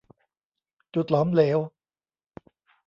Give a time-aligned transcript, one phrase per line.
[0.93, 1.59] จุดหลอมเหลว